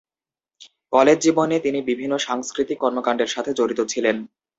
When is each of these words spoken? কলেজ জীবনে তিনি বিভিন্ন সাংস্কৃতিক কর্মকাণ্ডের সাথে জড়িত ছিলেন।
কলেজ 0.93 1.17
জীবনে 1.21 1.55
তিনি 1.59 1.79
বিভিন্ন 1.81 2.13
সাংস্কৃতিক 2.17 2.77
কর্মকাণ্ডের 2.79 3.33
সাথে 3.35 3.51
জড়িত 3.53 3.79
ছিলেন। 3.87 4.17